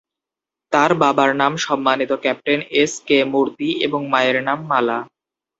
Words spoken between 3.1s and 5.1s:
মুর্তি এবং মায়ের নাম মালা।